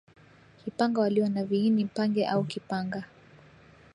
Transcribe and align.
kipanga 0.63 1.01
walio 1.01 1.29
na 1.29 1.43
viini 1.45 1.85
pange 1.85 2.25
au 2.27 2.43
kipanga 2.43 3.03